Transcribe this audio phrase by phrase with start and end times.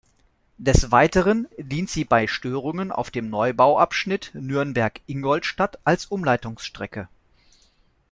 [0.57, 7.07] Des Weiteren dient sie bei Störungen auf dem Neubauabschnitt Nürnberg–Ingolstadt als Umleitungsstrecke.